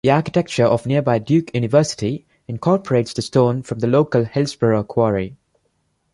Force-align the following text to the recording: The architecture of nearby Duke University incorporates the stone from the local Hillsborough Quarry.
The 0.03 0.09
architecture 0.09 0.65
of 0.65 0.87
nearby 0.87 1.19
Duke 1.19 1.53
University 1.53 2.25
incorporates 2.47 3.13
the 3.13 3.21
stone 3.21 3.61
from 3.61 3.77
the 3.77 3.85
local 3.87 4.25
Hillsborough 4.25 4.83
Quarry. 4.85 5.37